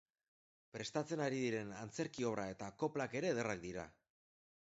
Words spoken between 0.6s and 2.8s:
Prestatzen ari diren antzerki obra eta